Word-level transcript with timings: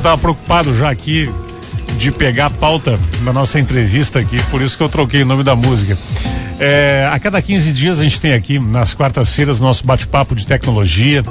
Eu 0.00 0.02
tava 0.02 0.16
preocupado 0.16 0.74
já 0.74 0.88
aqui 0.88 1.30
de 1.98 2.10
pegar 2.10 2.46
a 2.46 2.50
pauta 2.50 2.98
da 3.22 3.34
nossa 3.34 3.60
entrevista 3.60 4.18
aqui, 4.18 4.42
por 4.44 4.62
isso 4.62 4.74
que 4.74 4.82
eu 4.82 4.88
troquei 4.88 5.24
o 5.24 5.26
nome 5.26 5.44
da 5.44 5.54
música. 5.54 5.98
É, 6.58 7.06
a 7.12 7.18
cada 7.18 7.42
15 7.42 7.70
dias 7.74 8.00
a 8.00 8.02
gente 8.02 8.18
tem 8.18 8.32
aqui, 8.32 8.58
nas 8.58 8.94
quartas-feiras, 8.94 9.60
nosso 9.60 9.84
bate-papo 9.84 10.34
de 10.34 10.46
tecnologia 10.46 11.22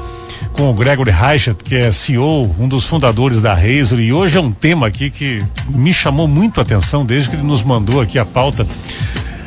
com 0.54 0.70
o 0.70 0.74
Gregory 0.76 1.10
Reichert, 1.10 1.56
que 1.56 1.76
é 1.76 1.92
CEO, 1.92 2.56
um 2.60 2.68
dos 2.68 2.86
fundadores 2.86 3.42
da 3.42 3.56
Razer, 3.56 4.02
e 4.02 4.14
hoje 4.14 4.38
é 4.38 4.40
um 4.40 4.52
tema 4.52 4.86
aqui 4.86 5.10
que 5.10 5.40
me 5.68 5.92
chamou 5.92 6.28
muito 6.28 6.60
a 6.60 6.62
atenção 6.62 7.04
desde 7.04 7.32
que 7.32 7.38
ele 7.38 7.44
nos 7.44 7.64
mandou 7.64 8.00
aqui 8.00 8.20
a 8.20 8.26
pauta. 8.26 8.68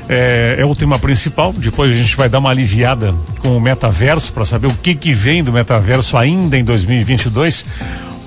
É, 0.08 0.56
é, 0.58 0.64
o 0.64 0.74
tema 0.74 0.98
principal. 0.98 1.52
Depois 1.52 1.92
a 1.92 1.94
gente 1.94 2.16
vai 2.16 2.28
dar 2.28 2.40
uma 2.40 2.50
aliviada 2.50 3.14
com 3.38 3.56
o 3.56 3.60
metaverso 3.60 4.32
para 4.32 4.44
saber 4.44 4.66
o 4.66 4.74
que 4.74 4.96
que 4.96 5.14
vem 5.14 5.44
do 5.44 5.52
metaverso 5.52 6.16
ainda 6.16 6.58
em 6.58 6.64
2022. 6.64 7.64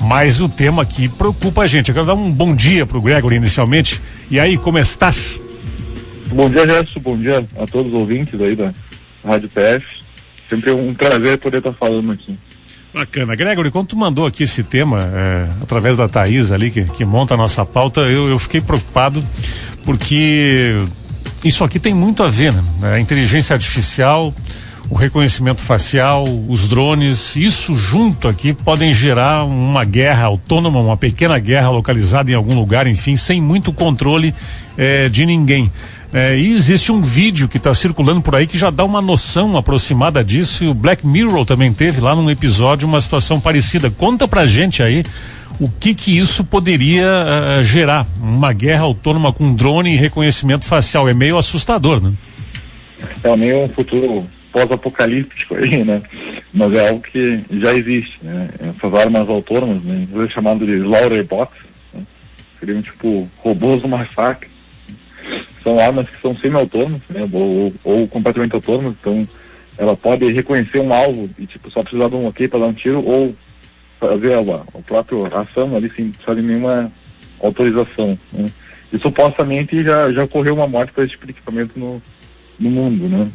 Mas 0.01 0.41
o 0.41 0.49
tema 0.49 0.85
que 0.85 1.07
preocupa 1.07 1.63
a 1.63 1.67
gente. 1.67 1.89
Eu 1.89 1.95
quero 1.95 2.07
dar 2.07 2.13
um 2.13 2.31
bom 2.31 2.55
dia 2.55 2.85
para 2.85 2.97
o 2.97 3.01
Gregory 3.01 3.35
inicialmente. 3.35 4.01
E 4.29 4.39
aí, 4.39 4.57
como 4.57 4.77
estás? 4.77 5.39
Bom 6.31 6.49
dia, 6.49 6.67
Gerson. 6.67 6.99
Bom 6.99 7.17
dia 7.17 7.45
a 7.57 7.67
todos 7.67 7.91
os 7.91 7.99
ouvintes 7.99 8.39
aí 8.39 8.55
da 8.55 8.73
Rádio 9.23 9.49
PF. 9.49 9.85
Sempre 10.49 10.71
um 10.71 10.93
prazer 10.93 11.37
poder 11.39 11.57
estar 11.57 11.73
falando 11.73 12.11
aqui. 12.11 12.37
Bacana. 12.93 13.35
Gregory, 13.35 13.71
quando 13.71 13.87
tu 13.87 13.97
mandou 13.97 14.25
aqui 14.25 14.43
esse 14.43 14.63
tema, 14.63 15.01
é, 15.01 15.49
através 15.61 15.97
da 15.97 16.07
Thaís 16.07 16.51
ali, 16.51 16.71
que, 16.71 16.85
que 16.85 17.03
monta 17.03 17.33
a 17.33 17.37
nossa 17.37 17.65
pauta, 17.65 18.01
eu, 18.01 18.29
eu 18.29 18.39
fiquei 18.39 18.61
preocupado 18.61 19.21
porque 19.83 20.73
isso 21.43 21.63
aqui 21.63 21.79
tem 21.79 21.93
muito 21.93 22.23
a 22.23 22.29
ver, 22.29 22.53
né? 22.53 22.63
A 22.93 22.99
inteligência 22.99 23.53
artificial, 23.53 24.33
o 24.89 24.95
reconhecimento 24.95 25.61
facial, 25.61 26.23
os 26.47 26.67
drones, 26.67 27.35
isso 27.35 27.75
junto 27.75 28.27
aqui 28.27 28.53
podem 28.53 28.93
gerar 28.93 29.43
uma 29.43 29.83
guerra 29.83 30.25
autônoma, 30.25 30.79
uma 30.79 30.97
pequena 30.97 31.39
guerra 31.39 31.69
localizada 31.69 32.31
em 32.31 32.35
algum 32.35 32.53
lugar, 32.53 32.85
enfim, 32.85 33.15
sem 33.15 33.41
muito 33.41 33.73
controle 33.73 34.33
eh, 34.77 35.09
de 35.09 35.25
ninguém. 35.25 35.71
É, 36.13 36.37
e 36.37 36.53
existe 36.53 36.93
um 36.93 37.01
vídeo 37.01 37.47
que 37.47 37.57
está 37.57 37.73
circulando 37.73 38.21
por 38.21 38.35
aí 38.35 38.47
que 38.47 38.57
já 38.57 38.69
dá 38.69 38.85
uma 38.85 39.01
noção 39.01 39.57
aproximada 39.57 40.23
disso 40.23 40.63
e 40.63 40.67
o 40.69 40.73
Black 40.73 41.05
Mirror 41.05 41.45
também 41.45 41.73
teve 41.73 41.99
lá 41.99 42.15
num 42.15 42.29
episódio 42.29 42.87
uma 42.87 43.01
situação 43.01 43.37
parecida. 43.37 43.89
Conta 43.89 44.25
pra 44.25 44.45
gente 44.45 44.81
aí 44.81 45.03
o 45.59 45.69
que 45.69 45.93
que 45.93 46.17
isso 46.17 46.45
poderia 46.45 47.05
uh, 47.05 47.63
gerar, 47.63 48.07
uma 48.21 48.53
guerra 48.53 48.83
autônoma 48.83 49.33
com 49.33 49.53
drone 49.53 49.93
e 49.93 49.97
reconhecimento 49.97 50.63
facial. 50.63 51.09
É 51.09 51.13
meio 51.13 51.37
assustador, 51.37 52.01
né? 52.01 52.13
É 53.21 53.35
meio 53.35 53.65
um 53.65 53.69
futuro 53.69 54.23
pós-apocalíptico 54.55 55.55
aí, 55.55 55.83
né? 55.83 56.01
Mas 56.53 56.71
é 56.71 56.87
algo 56.87 57.01
que 57.01 57.41
já 57.51 57.73
existe, 57.73 58.17
né? 58.23 58.47
Essas 58.61 58.93
armas 58.93 59.27
autônomas, 59.27 59.83
né? 59.83 60.07
Inglês 60.09 60.31
chamado 60.31 60.65
de 60.65 60.77
Slaughterbots, 60.77 61.57
né? 61.93 62.01
seriam 62.57 62.81
tipo 62.81 63.29
robôs 63.35 63.81
do 63.81 63.89
massacre 63.89 64.49
são 65.61 65.79
armas 65.79 66.07
que 66.07 66.21
são 66.21 66.37
semi-autônomas, 66.37 67.01
né, 67.09 67.27
ou, 67.33 67.73
ou, 67.83 68.07
completamente 68.07 68.53
autônomas, 68.53 68.93
então 69.01 69.27
ela 69.75 69.97
pode 69.97 70.31
reconhecer 70.31 70.77
um 70.77 70.93
alvo 70.93 71.27
e 71.39 71.47
tipo, 71.47 71.71
só 71.71 71.81
precisar 71.81 72.07
de 72.07 72.15
um 72.15 72.27
ok 72.27 72.47
para 72.47 72.59
dar 72.59 72.67
um 72.67 72.73
tiro 72.73 73.03
ou 73.03 73.35
fazer 73.99 74.33
a, 74.33 75.37
a 75.37 75.41
ação 75.41 75.75
ali 75.75 75.91
sem 75.95 76.11
precisar 76.11 76.35
de 76.35 76.43
nenhuma 76.43 76.91
autorização. 77.41 78.17
Né. 78.31 78.51
E 78.93 78.99
supostamente 78.99 79.83
já, 79.83 80.11
já 80.11 80.23
ocorreu 80.25 80.53
uma 80.53 80.67
morte 80.67 80.93
para 80.93 81.03
esse 81.03 81.13
tipo 81.13 81.25
de 81.25 81.31
equipamento 81.31 81.77
no, 81.79 81.99
no 82.59 82.69
mundo. 82.69 83.09
Né. 83.09 83.27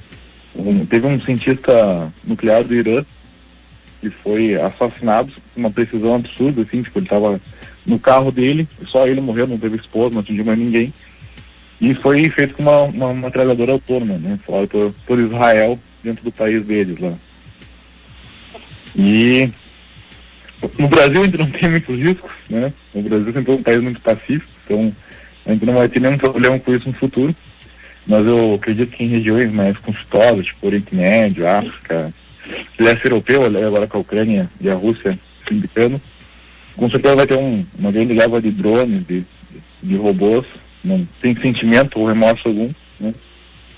Um, 0.55 0.85
teve 0.85 1.07
um 1.07 1.21
cientista 1.21 2.13
nuclear 2.25 2.65
do 2.65 2.75
Irã 2.75 3.05
que 4.01 4.11
foi 4.11 4.55
assassinado 4.57 5.31
com 5.55 5.61
uma 5.61 5.71
precisão 5.71 6.15
absurda, 6.15 6.63
assim, 6.63 6.83
tipo, 6.83 6.99
ele 6.99 7.07
estava 7.07 7.41
no 7.85 7.99
carro 7.99 8.33
dele, 8.33 8.67
só 8.87 9.07
ele 9.07 9.21
morreu, 9.21 9.47
não 9.47 9.59
teve 9.59 9.77
esposa, 9.77 10.15
não 10.15 10.23
atingiu 10.23 10.45
mais 10.45 10.59
ninguém. 10.59 10.93
E 11.81 11.95
foi 11.95 12.29
feito 12.31 12.55
com 12.55 12.63
uma, 12.63 12.83
uma, 12.83 13.15
metralhadora 13.15 13.73
autônoma, 13.73 14.19
né? 14.19 14.39
Fora 14.45 14.67
por, 14.67 14.95
por 15.07 15.19
Israel, 15.19 15.79
dentro 16.03 16.25
do 16.25 16.33
país 16.33 16.65
deles 16.65 16.99
lá. 16.99 17.15
E 18.97 19.51
no 20.79 20.89
Brasil 20.89 21.23
a 21.23 21.25
gente 21.25 21.39
não 21.39 21.51
tem 21.51 21.71
muitos 21.71 21.99
riscos, 21.99 22.31
né? 22.49 22.73
O 22.93 23.03
Brasil 23.03 23.33
sempre 23.33 23.53
é 23.53 23.55
um 23.55 23.63
país 23.63 23.81
muito 23.83 24.01
pacífico, 24.01 24.51
então 24.65 24.93
a 25.47 25.53
gente 25.53 25.65
não 25.65 25.75
vai 25.75 25.89
ter 25.89 26.01
nenhum 26.01 26.19
problema 26.19 26.59
com 26.59 26.75
isso 26.75 26.89
no 26.89 26.95
futuro. 26.95 27.35
Mas 28.07 28.27
eu 28.27 28.55
acredito 28.55 28.91
que 28.91 29.05
em 29.05 29.09
regiões 29.09 29.53
mais 29.53 29.77
conflitosas, 29.79 30.47
tipo 30.47 30.67
Oriente 30.67 30.95
Médio, 30.95 31.47
África, 31.47 32.13
leste 32.79 33.05
europeu, 33.05 33.45
agora 33.45 33.87
com 33.87 33.99
a 33.99 34.01
Ucrânia 34.01 34.49
e 34.61 34.69
a 34.69 34.75
Rússia 34.75 35.19
se 35.47 35.55
indicando, 35.55 36.01
com 36.77 36.91
certeza 36.91 37.17
vai 37.17 37.27
ter 37.27 37.39
um, 37.39 37.65
uma 37.79 37.93
grande 37.93 38.15
leva 38.15 38.41
de 38.41 38.51
drones, 38.51 39.07
de, 39.07 39.25
de 39.83 39.97
robôs 39.97 40.47
não 40.83 41.07
tem 41.21 41.37
sentimento 41.37 41.99
ou 41.99 42.07
remorso 42.07 42.49
algum, 42.49 42.71
né? 42.99 43.15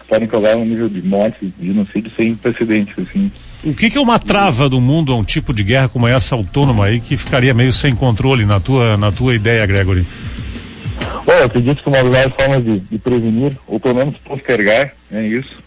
podem 0.08 0.28
causar 0.28 0.56
um 0.56 0.64
nível 0.64 0.88
de 0.88 1.02
morte, 1.02 1.52
de 1.58 1.66
genocídio 1.66 2.12
sem 2.16 2.34
precedentes, 2.34 2.94
assim. 2.98 3.30
O 3.64 3.72
que, 3.72 3.88
que 3.88 3.96
é 3.96 4.00
uma 4.00 4.18
trava 4.18 4.68
do 4.68 4.80
mundo 4.80 5.12
a 5.12 5.16
um 5.16 5.24
tipo 5.24 5.54
de 5.54 5.62
guerra 5.62 5.88
como 5.88 6.06
essa 6.06 6.34
autônoma 6.34 6.86
aí 6.86 7.00
que 7.00 7.16
ficaria 7.16 7.54
meio 7.54 7.72
sem 7.72 7.94
controle 7.94 8.44
na 8.44 8.58
tua, 8.60 8.96
na 8.96 9.12
tua 9.12 9.34
ideia, 9.34 9.64
Gregory? 9.64 10.06
Bom, 11.24 11.32
eu 11.32 11.44
acredito 11.44 11.82
que 11.82 11.88
uma 11.88 12.02
das 12.02 12.32
formas 12.32 12.64
de, 12.64 12.80
de, 12.80 12.98
prevenir, 12.98 13.56
ou 13.66 13.78
pelo 13.78 13.94
menos 13.94 14.16
postergar, 14.18 14.92
é 15.10 15.22
isso. 15.22 15.62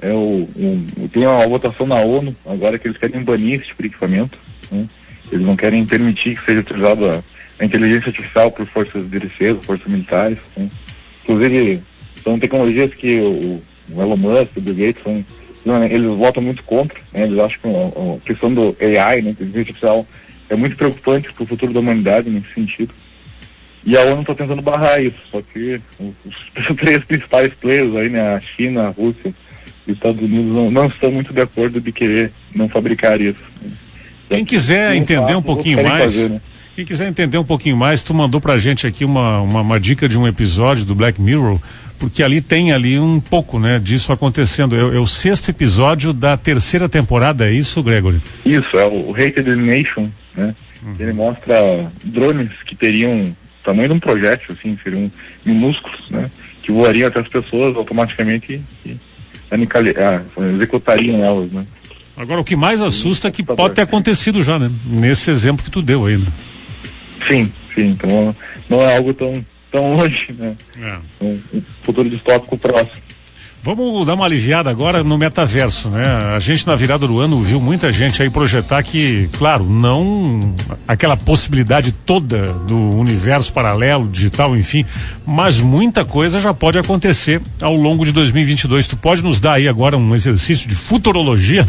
É 0.00 0.12
o, 0.12 0.48
um, 0.56 1.08
tem 1.08 1.26
uma 1.26 1.46
votação 1.48 1.86
na 1.86 2.00
ONU 2.00 2.36
agora 2.44 2.78
que 2.78 2.86
eles 2.86 2.98
querem 2.98 3.22
banir 3.22 3.60
esse 3.60 3.68
tipo 3.68 3.82
de 3.82 3.88
equipamento. 3.88 4.38
Né? 4.70 4.86
Eles 5.32 5.46
não 5.46 5.56
querem 5.56 5.86
permitir 5.86 6.36
que 6.36 6.44
seja 6.44 6.60
utilizado 6.60 7.06
a, 7.06 7.22
a 7.58 7.64
inteligência 7.64 8.08
artificial 8.08 8.50
por 8.50 8.66
forças 8.66 9.08
de 9.08 9.18
defesa, 9.18 9.58
forças 9.62 9.86
militares. 9.86 10.38
Né? 10.54 10.68
Inclusive, 11.22 11.80
são 12.22 12.38
tecnologias 12.38 12.92
que 12.92 13.20
o, 13.20 13.62
o 13.90 14.02
Elon 14.02 14.16
Musk, 14.18 14.56
o 14.56 14.60
Bill 14.60 14.74
Gates, 14.74 15.02
são, 15.02 15.24
eles 15.84 16.06
votam 16.18 16.42
muito 16.42 16.62
contra. 16.64 16.98
Né? 17.10 17.22
Eles 17.22 17.38
acham 17.38 17.58
que 17.62 17.68
a, 17.68 18.14
a 18.16 18.20
questão 18.20 18.52
do 18.52 18.76
AI, 18.78 19.22
né, 19.22 19.30
inteligência 19.30 19.60
artificial, 19.60 20.06
é 20.50 20.56
muito 20.56 20.76
preocupante 20.76 21.32
para 21.32 21.42
o 21.42 21.46
futuro 21.46 21.72
da 21.72 21.80
humanidade 21.80 22.28
nesse 22.28 22.52
sentido. 22.52 22.92
E 23.86 23.96
a 23.96 24.02
ONU 24.02 24.22
está 24.22 24.34
tentando 24.34 24.62
barrar 24.62 25.02
isso, 25.02 25.18
só 25.30 25.42
que 25.42 25.80
os 26.00 26.76
três 26.76 27.04
principais 27.04 27.52
players 27.54 27.94
aí, 27.96 28.08
né, 28.08 28.34
a 28.34 28.40
China, 28.40 28.84
a 28.84 28.90
Rússia 28.90 29.34
e 29.86 29.90
os 29.90 29.96
Estados 29.96 30.20
Unidos 30.20 30.52
não, 30.52 30.70
não 30.70 30.86
estão 30.86 31.10
muito 31.10 31.32
de 31.32 31.40
acordo 31.40 31.80
de 31.80 31.92
querer 31.92 32.32
não 32.54 32.68
fabricar 32.68 33.20
isso. 33.20 33.42
Quem 34.28 34.44
quiser 34.44 34.94
entender 34.94 35.34
um 35.34 35.42
pouquinho 35.42 35.82
mais, 35.82 36.14
fazer, 36.14 36.30
né? 36.30 36.40
Quem 36.74 36.84
quiser 36.84 37.08
entender 37.08 37.38
um 37.38 37.44
pouquinho 37.44 37.76
mais, 37.76 38.02
tu 38.02 38.12
mandou 38.12 38.40
pra 38.40 38.58
gente 38.58 38.86
aqui 38.86 39.04
uma, 39.04 39.40
uma, 39.40 39.60
uma, 39.60 39.78
dica 39.78 40.08
de 40.08 40.18
um 40.18 40.26
episódio 40.26 40.84
do 40.84 40.94
Black 40.94 41.20
Mirror, 41.20 41.60
porque 41.98 42.22
ali 42.22 42.40
tem 42.40 42.72
ali 42.72 42.98
um 42.98 43.20
pouco, 43.20 43.60
né, 43.60 43.78
disso 43.78 44.12
acontecendo. 44.12 44.74
É, 44.74 44.96
é 44.96 44.98
o 44.98 45.06
sexto 45.06 45.50
episódio 45.50 46.12
da 46.12 46.36
terceira 46.36 46.88
temporada, 46.88 47.46
é 47.46 47.52
isso, 47.52 47.82
Gregory? 47.82 48.20
Isso, 48.44 48.76
é 48.76 48.86
o 48.86 49.12
Hated 49.12 49.54
Nation, 49.54 50.08
né? 50.34 50.54
Uhum. 50.82 50.96
Ele 50.98 51.12
mostra 51.12 51.56
drones 52.02 52.50
que 52.66 52.74
teriam 52.74 53.34
tamanho 53.64 53.88
de 53.88 53.94
um 53.94 54.00
projétil, 54.00 54.56
assim, 54.58 54.78
seriam 54.82 55.10
minúsculos, 55.44 56.08
né? 56.10 56.30
Que 56.62 56.70
voariam 56.70 57.08
até 57.08 57.20
as 57.20 57.28
pessoas 57.28 57.76
automaticamente 57.76 58.60
e, 58.84 58.90
e 58.90 58.98
ah, 59.50 60.22
executariam 60.54 61.24
elas, 61.24 61.50
né? 61.50 61.64
Agora, 62.16 62.40
o 62.40 62.44
que 62.44 62.54
mais 62.54 62.80
assusta 62.80 63.28
é 63.28 63.30
que 63.30 63.42
pode 63.42 63.74
ter 63.74 63.82
acontecido 63.82 64.42
já, 64.42 64.58
né? 64.58 64.70
Nesse 64.86 65.30
exemplo 65.30 65.64
que 65.64 65.70
tu 65.70 65.82
deu 65.82 66.06
aí, 66.06 66.16
né? 66.16 66.26
Sim, 67.26 67.50
sim. 67.74 67.88
Então 67.88 68.34
não 68.68 68.80
é 68.80 68.96
algo 68.96 69.12
tão, 69.12 69.44
tão 69.70 69.96
longe, 69.96 70.32
né? 70.32 70.54
É. 70.80 70.98
Um, 71.20 71.40
um 71.52 71.62
futuro 71.82 72.08
distópico 72.08 72.56
próximo. 72.56 73.02
Vamos 73.64 74.06
dar 74.06 74.12
uma 74.12 74.26
aliviada 74.26 74.68
agora 74.68 75.02
no 75.02 75.16
metaverso, 75.16 75.88
né? 75.88 76.04
A 76.36 76.38
gente 76.38 76.66
na 76.66 76.76
virada 76.76 77.06
do 77.06 77.18
ano 77.18 77.40
viu 77.40 77.58
muita 77.58 77.90
gente 77.90 78.22
aí 78.22 78.28
projetar 78.28 78.82
que, 78.82 79.26
claro, 79.38 79.64
não 79.64 80.38
aquela 80.86 81.16
possibilidade 81.16 81.90
toda 81.90 82.52
do 82.52 82.94
universo 82.94 83.50
paralelo, 83.54 84.06
digital, 84.06 84.54
enfim, 84.54 84.84
mas 85.26 85.58
muita 85.58 86.04
coisa 86.04 86.40
já 86.40 86.52
pode 86.52 86.78
acontecer 86.78 87.40
ao 87.58 87.74
longo 87.74 88.04
de 88.04 88.12
2022. 88.12 88.86
Tu 88.86 88.98
pode 88.98 89.24
nos 89.24 89.40
dar 89.40 89.54
aí 89.54 89.66
agora 89.66 89.96
um 89.96 90.14
exercício 90.14 90.68
de 90.68 90.74
futurologia? 90.74 91.64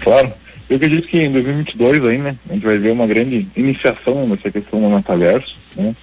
Claro. 0.00 0.32
Eu 0.68 0.78
acredito 0.78 1.06
que 1.06 1.16
em 1.16 1.30
2022 1.30 2.04
aí, 2.04 2.18
né, 2.18 2.36
a 2.50 2.54
gente 2.54 2.66
vai 2.66 2.76
ver 2.76 2.90
uma 2.90 3.06
grande 3.06 3.46
iniciação 3.56 4.26
nessa 4.26 4.50
questão 4.50 4.80
do 4.80 4.88
metaverso, 4.88 5.56
né, 5.76 5.94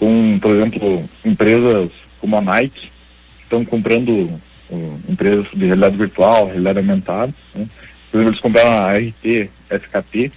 com, 0.00 0.40
por 0.40 0.50
exemplo, 0.50 1.08
empresas 1.24 1.90
como 2.20 2.36
a 2.36 2.40
Nike, 2.40 2.93
estão 3.54 3.64
comprando 3.64 4.40
uh, 4.70 5.00
empresas 5.08 5.46
de 5.54 5.66
realidade 5.66 5.96
virtual, 5.96 6.46
realidade 6.46 6.78
aumentada, 6.78 7.34
né. 7.54 7.66
Por 8.10 8.18
exemplo, 8.18 8.30
eles 8.32 8.40
compraram 8.40 8.70
a 8.70 8.92
RT 8.94 9.50
SKT, 9.70 10.32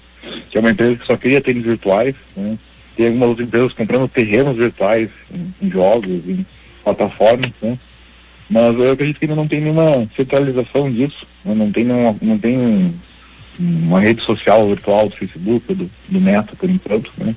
que 0.49 0.57
é 0.57 0.59
uma 0.59 0.71
empresa 0.71 0.95
que 0.95 1.05
só 1.05 1.15
cria 1.15 1.41
tênis 1.41 1.63
virtuais, 1.63 2.15
né. 2.35 2.57
Tem 2.95 3.07
algumas 3.07 3.39
empresas 3.39 3.73
comprando 3.73 4.07
terrenos 4.07 4.57
virtuais 4.57 5.09
em, 5.31 5.53
em 5.67 5.69
jogos, 5.69 6.09
em 6.09 6.45
plataformas, 6.83 7.51
né. 7.61 7.77
Mas 8.49 8.79
eu 8.79 8.91
acredito 8.91 9.19
que 9.19 9.25
ainda 9.25 9.35
não 9.35 9.47
tem 9.47 9.61
nenhuma 9.61 10.07
centralização 10.15 10.91
disso, 10.91 11.27
né, 11.43 11.53
não 11.53 11.71
tem, 11.71 11.83
nenhuma, 11.83 12.15
não 12.21 12.37
tem 12.37 12.93
uma 13.59 13.99
rede 13.99 14.23
social 14.23 14.67
virtual 14.67 15.09
do 15.09 15.15
Facebook, 15.15 15.73
do, 15.73 15.89
do 16.07 16.21
Meta, 16.21 16.55
por 16.55 16.69
enquanto, 16.69 17.11
né? 17.17 17.35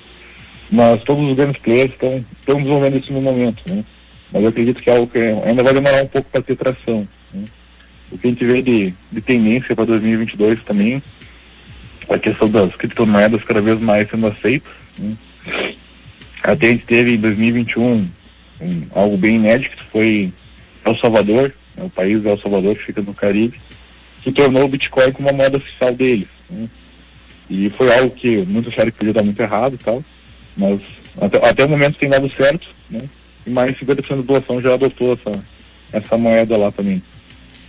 Mas 0.70 1.02
todos 1.02 1.28
os 1.28 1.36
grandes 1.36 1.60
players 1.60 1.90
estão, 1.90 2.24
estão 2.38 2.56
desenvolvendo 2.58 2.98
isso 2.98 3.12
no 3.12 3.20
momento, 3.20 3.60
né? 3.66 3.84
Mas 4.32 4.42
eu 4.42 4.48
acredito 4.48 4.80
que 4.80 4.90
é 4.90 4.94
algo 4.94 5.06
que 5.06 5.18
ainda 5.18 5.62
vai 5.62 5.74
demorar 5.74 6.02
um 6.02 6.08
pouco 6.08 6.30
para 6.30 6.42
ter 6.42 6.56
tração. 6.56 7.06
Né? 7.32 7.44
O 8.10 8.18
que 8.18 8.26
a 8.26 8.30
gente 8.30 8.44
vê 8.44 8.62
de, 8.62 8.94
de 9.10 9.20
tendência 9.20 9.74
para 9.74 9.84
2022 9.84 10.62
também, 10.64 11.02
a 12.08 12.18
questão 12.18 12.48
das 12.48 12.74
criptomoedas 12.76 13.42
cada 13.44 13.60
vez 13.60 13.80
mais 13.80 14.08
sendo 14.08 14.26
aceitas. 14.26 14.72
Né? 14.98 15.16
Até 16.42 16.68
a 16.68 16.70
gente 16.70 16.86
teve 16.86 17.14
em 17.14 17.20
2021 17.20 18.08
um, 18.60 18.86
algo 18.94 19.16
bem 19.16 19.36
inédito, 19.36 19.76
que 19.76 19.84
foi 19.90 20.32
El 20.84 20.96
Salvador, 20.96 21.52
né, 21.76 21.84
o 21.84 21.90
país 21.90 22.24
El 22.24 22.40
Salvador 22.40 22.76
que 22.76 22.86
fica 22.86 23.02
no 23.02 23.14
Caribe, 23.14 23.60
que 24.22 24.32
tornou 24.32 24.64
o 24.64 24.68
Bitcoin 24.68 25.12
como 25.12 25.28
uma 25.28 25.36
moeda 25.36 25.58
oficial 25.58 25.92
deles. 25.92 26.28
Né? 26.48 26.68
E 27.48 27.70
foi 27.70 27.92
algo 27.96 28.14
que 28.14 28.38
muitos 28.42 28.72
acharam 28.72 28.90
que 28.90 28.98
podia 28.98 29.12
dar 29.12 29.24
muito 29.24 29.40
errado 29.40 29.74
e 29.74 29.78
tal, 29.78 30.04
mas 30.56 30.80
até, 31.20 31.48
até 31.48 31.64
o 31.64 31.68
momento 31.68 31.98
tem 31.98 32.08
dado 32.08 32.30
certo, 32.30 32.68
né? 32.88 33.02
Mais 33.50 33.76
50% 33.78 34.08
da 34.08 34.16
população 34.16 34.60
já 34.60 34.74
adotou 34.74 35.12
essa, 35.12 35.38
essa 35.92 36.16
moeda 36.16 36.56
lá 36.56 36.70
também. 36.70 37.02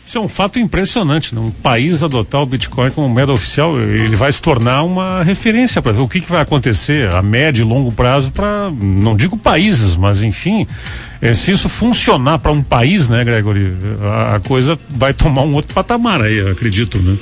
Isso 0.04 0.18
é 0.18 0.22
um 0.22 0.28
fato 0.28 0.60
impressionante, 0.60 1.34
né? 1.34 1.40
Um 1.40 1.52
país 1.52 2.02
adotar 2.02 2.42
o 2.42 2.46
Bitcoin 2.46 2.90
como 2.92 3.08
moeda 3.08 3.32
oficial, 3.32 3.80
ele 3.80 4.16
vai 4.16 4.32
se 4.32 4.42
tornar 4.42 4.84
uma 4.84 5.24
referência 5.24 5.82
para 5.82 5.92
ver 5.92 6.02
o 6.02 6.08
que, 6.08 6.20
que, 6.20 6.30
vai 6.30 6.42
acontecer 6.42 7.08
a 7.10 7.22
médio 7.22 7.62
e 7.62 7.66
longo 7.66 7.92
prazo 7.92 8.32
para, 8.32 8.72
não 8.72 9.16
digo 9.16 9.38
países, 9.38 9.96
mas 9.96 10.24
enfim, 10.24 10.66
é, 11.22 11.34
se 11.34 11.52
isso 11.52 11.70
funcionar 11.70 12.40
para 12.40 12.52
um 12.52 12.64
país, 12.64 13.08
né, 13.08 13.24
Gregory, 13.24 13.74
a, 14.02 14.36
a, 14.36 14.40
coisa 14.40 14.78
vai 14.90 15.14
tomar 15.14 15.44
um 15.44 15.54
outro 15.54 15.74
patamar 15.74 16.22
aí, 16.22 16.40
acredito, 16.50 16.98
né? 16.98 17.18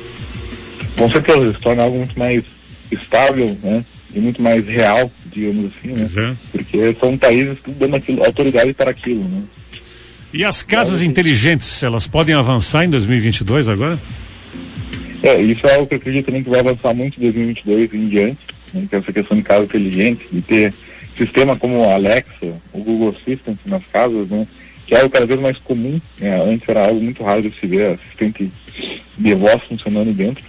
Com 0.97 1.11
certeza, 1.11 1.53
se 1.53 1.59
torna 1.59 1.83
algo 1.83 1.97
muito 1.97 2.17
mais 2.17 2.44
estável, 2.91 3.57
né? 3.61 3.83
E 4.15 4.19
muito 4.19 4.41
mais 4.41 4.65
real, 4.65 5.11
digamos 5.31 5.71
assim, 5.71 5.89
né? 5.89 6.05
É. 6.31 6.35
Porque 6.51 6.93
são 6.99 7.17
países 7.17 7.57
dando 7.67 7.95
aquilo, 7.95 8.23
autoridade 8.23 8.73
para 8.73 8.91
aquilo, 8.91 9.23
né? 9.23 9.43
E 10.31 10.43
as 10.43 10.61
casas 10.61 11.01
inteligentes, 11.01 11.81
elas 11.81 12.05
podem 12.05 12.35
avançar 12.35 12.85
em 12.85 12.89
2022 12.89 13.67
agora? 13.67 13.99
É, 15.23 15.41
isso 15.41 15.65
é 15.67 15.75
algo 15.75 15.87
que 15.87 15.95
eu 15.95 15.97
acredito 15.97 16.27
também 16.27 16.43
que 16.43 16.49
vai 16.49 16.59
avançar 16.59 16.93
muito 16.93 17.17
em 17.17 17.23
2022 17.23 17.93
em 17.93 18.07
diante, 18.07 18.39
né, 18.73 18.85
que 18.87 18.95
é 18.95 18.99
essa 18.99 19.11
questão 19.11 19.35
de 19.35 19.43
casa 19.43 19.63
inteligente, 19.63 20.25
de 20.31 20.41
ter 20.41 20.73
sistema 21.17 21.57
como 21.57 21.83
a 21.83 21.95
Alexa, 21.95 22.53
o 22.71 22.79
Google 22.79 23.15
Assistant 23.19 23.57
nas 23.65 23.83
casas, 23.91 24.29
né, 24.29 24.47
que 24.85 24.93
é 24.93 24.99
algo 24.99 25.09
cada 25.09 25.25
vez 25.25 25.39
mais 25.39 25.57
comum, 25.57 25.99
né, 26.19 26.41
antes 26.43 26.69
era 26.69 26.87
algo 26.87 27.01
muito 27.01 27.23
raro 27.23 27.41
de 27.41 27.51
se 27.59 27.67
ver 27.67 27.93
assistente 27.93 28.51
de 29.17 29.33
voz 29.33 29.61
funcionando 29.67 30.13
dentro. 30.13 30.43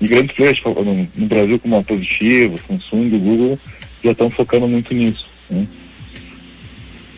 E 0.00 0.06
grandes 0.06 0.34
players 0.36 0.60
no, 0.64 1.08
no 1.16 1.26
Brasil 1.26 1.58
como 1.58 1.76
a 1.76 1.82
Positivo, 1.82 2.58
Samsung, 2.66 3.10
Google, 3.18 3.58
já 4.02 4.12
estão 4.12 4.30
focando 4.30 4.68
muito 4.68 4.94
nisso. 4.94 5.28
Né. 5.50 5.66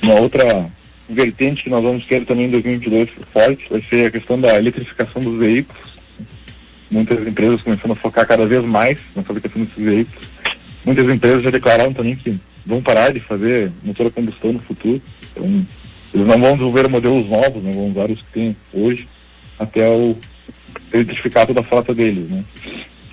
Uma 0.03 0.15
outra 0.15 0.71
vertente 1.09 1.65
que 1.65 1.71
nós 1.71 1.83
vamos 1.83 2.05
ter 2.07 2.25
também 2.25 2.47
em 2.47 2.51
2022 2.51 3.11
forte 3.33 3.67
vai 3.69 3.81
ser 3.83 4.07
a 4.07 4.11
questão 4.11 4.41
da 4.41 4.57
eletrificação 4.57 5.23
dos 5.23 5.39
veículos. 5.39 5.81
Muitas 6.91 7.27
empresas 7.27 7.63
começando 7.63 7.93
a 7.93 7.97
focar 7.97 8.27
cada 8.27 8.47
vez 8.47 8.65
mais 8.65 8.99
na 9.15 9.23
fabricação 9.23 9.63
desses 9.63 9.83
veículos. 9.83 10.29
Muitas 10.85 11.09
empresas 11.09 11.43
já 11.43 11.51
declararam 11.51 11.93
também 11.93 12.17
que 12.17 12.39
vão 12.65 12.83
parar 12.83 13.13
de 13.13 13.21
fazer 13.21 13.71
motor 13.83 14.07
a 14.07 14.11
combustão 14.11 14.53
no 14.53 14.59
futuro. 14.61 15.01
Então, 15.31 15.67
eles 16.13 16.27
não 16.27 16.41
vão 16.41 16.53
desenvolver 16.53 16.89
modelos 16.89 17.29
novos, 17.29 17.63
não 17.63 17.73
vão 17.73 17.91
usar 17.91 18.11
os 18.11 18.21
que 18.21 18.33
tem 18.33 18.57
hoje 18.73 19.07
até 19.59 19.89
o 19.89 20.17
eletrificar 20.93 21.47
toda 21.47 21.61
a 21.61 21.65
frota 21.65 21.95
deles, 21.95 22.29
né? 22.29 22.45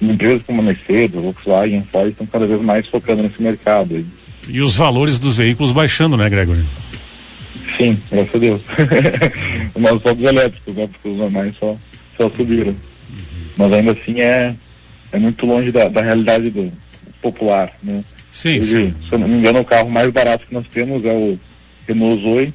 Empresas 0.01 0.41
como 0.45 0.61
a 0.61 0.63
Mercedes, 0.63 1.21
Volkswagen, 1.21 1.87
Ford 1.91 2.09
estão 2.09 2.25
cada 2.27 2.45
vez 2.45 2.61
mais 2.61 2.87
focando 2.87 3.23
nesse 3.23 3.41
mercado. 3.41 4.05
E 4.47 4.61
os 4.61 4.75
valores 4.75 5.19
dos 5.19 5.37
veículos 5.37 5.71
baixando, 5.71 6.15
né, 6.15 6.29
Gregory? 6.29 6.63
Sim, 7.77 7.97
graças 8.11 8.35
a 8.35 8.37
Deus. 8.37 8.61
Nós 9.75 10.01
somos 10.01 10.23
elétricos, 10.23 10.75
né? 10.75 10.87
Porque 10.87 11.09
os 11.09 11.17
normais 11.17 11.55
só, 11.59 11.75
só 12.17 12.29
subiram. 12.31 12.71
Uhum. 12.71 12.77
Mas 13.57 13.73
ainda 13.73 13.91
assim 13.91 14.19
é, 14.21 14.55
é 15.11 15.19
muito 15.19 15.45
longe 15.45 15.71
da, 15.71 15.87
da 15.87 16.01
realidade 16.01 16.49
do 16.49 16.71
popular, 17.21 17.71
né? 17.83 18.03
Sim, 18.31 18.61
sim. 18.61 18.93
Se 19.07 19.13
eu 19.13 19.19
não 19.19 19.27
me 19.27 19.35
engano, 19.35 19.59
o 19.59 19.65
carro 19.65 19.89
mais 19.89 20.11
barato 20.11 20.45
que 20.47 20.53
nós 20.53 20.65
temos 20.71 21.03
é 21.03 21.11
o 21.11 21.39
Renault 21.87 22.21
Zoe, 22.21 22.53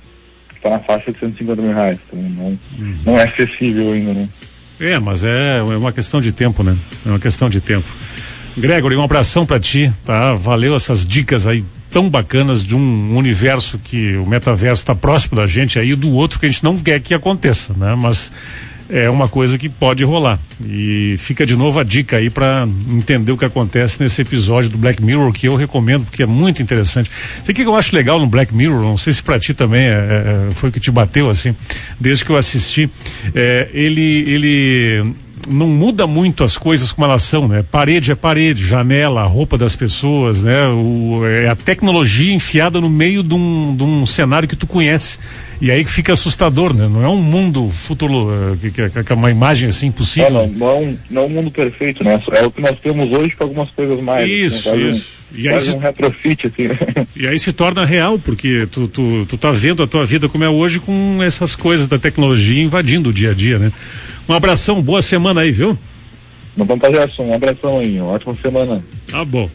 que 0.48 0.56
está 0.56 0.70
na 0.70 0.78
faixa 0.80 1.12
de 1.12 1.18
150 1.18 1.60
mil 1.60 1.72
reais. 1.72 1.98
Então 2.06 2.22
não, 2.22 2.46
uhum. 2.46 2.96
não 3.04 3.18
é 3.18 3.24
acessível 3.24 3.92
ainda, 3.92 4.14
né? 4.14 4.28
É, 4.82 4.98
mas 4.98 5.24
é, 5.24 5.58
é 5.58 5.62
uma 5.62 5.92
questão 5.92 6.20
de 6.20 6.32
tempo, 6.32 6.64
né? 6.64 6.76
É 7.06 7.08
uma 7.08 7.20
questão 7.20 7.48
de 7.48 7.60
tempo. 7.60 7.88
Gregory, 8.58 8.96
um 8.96 9.04
abração 9.04 9.46
para 9.46 9.60
ti, 9.60 9.92
tá? 10.04 10.34
Valeu 10.34 10.74
essas 10.74 11.06
dicas 11.06 11.46
aí 11.46 11.64
tão 11.88 12.10
bacanas 12.10 12.64
de 12.64 12.74
um 12.74 13.16
universo 13.16 13.78
que 13.78 14.16
o 14.16 14.26
metaverso 14.26 14.82
está 14.82 14.94
próximo 14.94 15.36
da 15.36 15.46
gente 15.46 15.78
aí 15.78 15.94
do 15.94 16.10
outro 16.10 16.40
que 16.40 16.46
a 16.46 16.48
gente 16.48 16.64
não 16.64 16.76
quer 16.76 17.00
que 17.00 17.14
aconteça, 17.14 17.72
né? 17.74 17.94
Mas 17.94 18.32
é 18.92 19.08
uma 19.08 19.26
coisa 19.26 19.56
que 19.56 19.70
pode 19.70 20.04
rolar. 20.04 20.38
E 20.62 21.16
fica 21.18 21.46
de 21.46 21.56
novo 21.56 21.80
a 21.80 21.82
dica 21.82 22.18
aí 22.18 22.28
para 22.28 22.68
entender 22.90 23.32
o 23.32 23.38
que 23.38 23.44
acontece 23.44 24.02
nesse 24.02 24.20
episódio 24.20 24.68
do 24.68 24.76
Black 24.76 25.02
Mirror, 25.02 25.32
que 25.32 25.48
eu 25.48 25.56
recomendo, 25.56 26.04
porque 26.04 26.22
é 26.22 26.26
muito 26.26 26.62
interessante. 26.62 27.10
Tem 27.42 27.54
o 27.54 27.56
que 27.56 27.62
eu 27.62 27.74
acho 27.74 27.96
legal 27.96 28.20
no 28.20 28.26
Black 28.26 28.54
Mirror, 28.54 28.82
não 28.82 28.98
sei 28.98 29.14
se 29.14 29.22
para 29.22 29.40
ti 29.40 29.54
também 29.54 29.86
é, 29.86 30.48
é, 30.50 30.50
foi 30.54 30.68
o 30.68 30.72
que 30.72 30.78
te 30.78 30.90
bateu, 30.90 31.30
assim, 31.30 31.56
desde 31.98 32.22
que 32.22 32.30
eu 32.30 32.36
assisti. 32.36 32.90
É, 33.34 33.70
ele, 33.72 34.30
ele 34.30 35.14
não 35.48 35.66
muda 35.66 36.06
muito 36.06 36.44
as 36.44 36.56
coisas 36.56 36.92
como 36.92 37.06
elas 37.06 37.22
são, 37.22 37.48
né? 37.48 37.64
Parede 37.68 38.12
é 38.12 38.14
parede, 38.14 38.64
janela, 38.64 39.22
a 39.22 39.26
roupa 39.26 39.58
das 39.58 39.74
pessoas, 39.74 40.42
né? 40.42 40.68
O, 40.68 41.26
é 41.26 41.48
a 41.48 41.56
tecnologia 41.56 42.32
enfiada 42.32 42.80
no 42.80 42.88
meio 42.88 43.22
de 43.22 43.34
um, 43.34 43.74
de 43.74 43.82
um 43.82 44.06
cenário 44.06 44.48
que 44.48 44.56
tu 44.56 44.66
conhece. 44.66 45.18
E 45.60 45.70
aí 45.70 45.84
que 45.84 45.90
fica 45.90 46.12
assustador, 46.12 46.74
né? 46.74 46.88
Não 46.88 47.04
é 47.04 47.08
um 47.08 47.20
mundo 47.20 47.68
futuro, 47.68 48.30
eh, 48.32 48.56
que, 48.60 48.70
que, 48.90 49.04
que 49.04 49.12
é 49.12 49.14
uma 49.14 49.30
imagem 49.30 49.68
assim 49.68 49.86
impossível. 49.86 50.40
É, 50.40 50.46
não, 50.46 50.48
não, 50.48 50.68
é 50.68 50.74
um, 50.74 50.98
não 51.08 51.22
é 51.22 51.24
um 51.24 51.28
mundo 51.28 51.50
perfeito, 51.50 52.02
né? 52.02 52.20
É 52.32 52.44
o 52.44 52.50
que 52.50 52.60
nós 52.60 52.76
temos 52.80 53.10
hoje 53.16 53.36
com 53.36 53.44
algumas 53.44 53.70
coisas 53.70 54.00
mais. 54.00 54.28
Isso, 54.28 54.74
né? 54.74 54.90
isso. 54.90 55.12
Um, 55.32 55.38
e 55.38 55.48
aí 55.48 55.60
se, 55.60 55.70
um 55.70 55.78
retrofit, 55.78 56.46
assim. 56.48 56.68
Né? 56.68 56.78
E 57.14 57.28
aí 57.28 57.38
se 57.38 57.52
torna 57.52 57.84
real, 57.84 58.18
porque 58.18 58.66
tu, 58.70 58.88
tu, 58.88 59.24
tu 59.26 59.36
tá 59.36 59.52
vendo 59.52 59.82
a 59.82 59.86
tua 59.86 60.04
vida 60.04 60.28
como 60.28 60.42
é 60.42 60.48
hoje 60.48 60.80
com 60.80 61.22
essas 61.22 61.54
coisas 61.54 61.86
da 61.86 61.98
tecnologia 61.98 62.60
invadindo 62.60 63.10
o 63.10 63.12
dia 63.12 63.30
a 63.30 63.34
dia, 63.34 63.58
né? 63.58 63.70
Um 64.28 64.34
abração, 64.34 64.80
boa 64.80 65.02
semana 65.02 65.40
aí, 65.40 65.50
viu? 65.50 65.76
Não 66.56 66.66
vamos 66.66 66.86
fazer 66.86 67.10
um 67.18 67.34
abração 67.34 67.78
aí, 67.78 68.00
uma 68.00 68.12
ótima 68.12 68.34
semana. 68.34 68.84
Tá 69.10 69.24
bom. 69.24 69.48